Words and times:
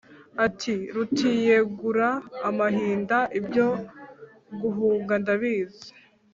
ati: 0.45 0.73
rutiyegura 0.95 2.09
amahina 2.47 3.19
ibyo 3.39 3.67
guhunga 4.61 5.13
ntabizi! 5.23 5.89